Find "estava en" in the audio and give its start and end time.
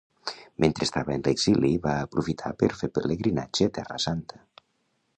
0.87-1.25